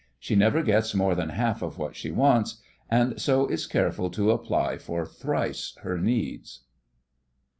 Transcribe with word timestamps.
She 0.17 0.33
never 0.35 0.63
gets 0.63 0.95
more 0.95 1.13
than 1.13 1.29
half 1.29 1.61
what 1.61 1.95
she 1.95 2.09
wants, 2.09 2.59
and 2.89 3.21
so 3.21 3.45
is 3.45 3.67
careful 3.67 4.09
to 4.09 4.31
apply 4.31 4.79
for 4.79 5.05
thrice 5.05 5.75
her 5.83 5.99
needs. 5.99 6.61